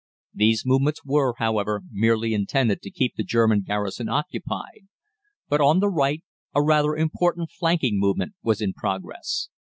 [0.33, 4.87] These movements were, however, merely intended to keep the German garrison occupied.
[5.47, 6.23] But on the right
[6.55, 9.49] a rather important flanking movement was in progress.